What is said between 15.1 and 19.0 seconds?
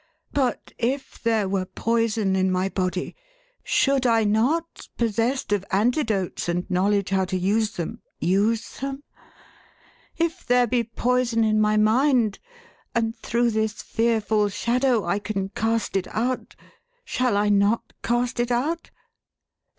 can cast it out, shall I not cast it out?"